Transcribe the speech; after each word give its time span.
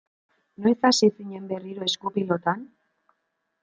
Noiz 0.65 0.77
hasi 0.89 1.11
zinen 1.19 1.47
berriro 1.53 1.87
esku-pilotan? 1.91 2.69